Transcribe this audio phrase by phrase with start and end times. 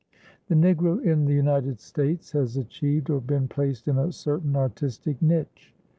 [0.47, 5.21] The Negro in the United States has achieved or been placed in a certain artistic
[5.21, 5.75] niche.